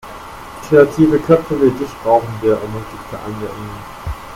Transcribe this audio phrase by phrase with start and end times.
[0.67, 4.17] Kreative Köpfe wie dich brauchen wir, ermutigte Anja ihn.